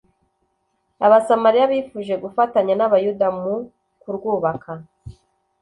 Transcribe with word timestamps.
Abasamariya 1.05 1.71
bifuje 1.71 2.13
gufatanya 2.23 2.73
n’Abayuda 2.77 3.27
mu 3.41 3.55
kurwubaka. 4.01 4.71